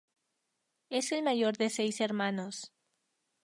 [0.89, 2.73] Es el mayor de seis hermanos.